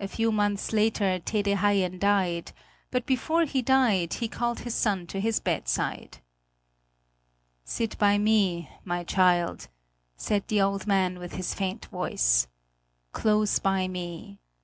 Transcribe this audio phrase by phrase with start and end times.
[0.00, 2.50] A few months later Tede Haien died;
[2.90, 6.18] but before he died, he called his son to his bedside:
[7.62, 9.68] "Sit by me, my child;"
[10.16, 12.48] said the old man with his faint voice,
[13.12, 14.40] "close by me!